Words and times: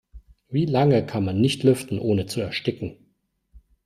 Wie 0.49 0.65
lange 0.65 1.05
kann 1.05 1.23
man 1.25 1.39
nicht 1.39 1.61
lüften, 1.61 1.99
ohne 1.99 2.25
zu 2.25 2.41
ersticken? 2.41 2.97